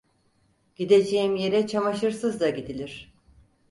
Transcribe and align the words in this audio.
Gideceğim 0.75 1.35
yere 1.35 1.67
çamaşırsız 1.67 2.39
da 2.39 2.49
gidilir. 2.49 3.13